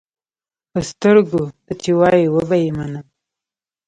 [0.71, 3.05] پۀ سترګو، تۀ چې وایې وبۀ یې منم.